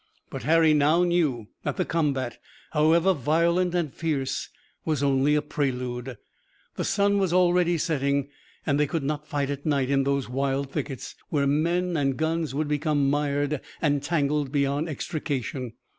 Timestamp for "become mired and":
12.67-14.01